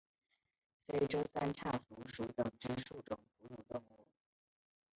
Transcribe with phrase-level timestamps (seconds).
[0.87, 4.07] 非洲三叉蝠属等之数种哺乳动物。